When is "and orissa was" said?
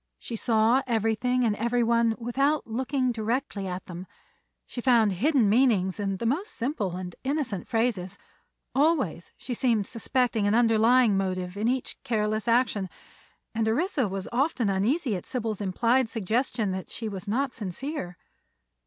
13.53-14.27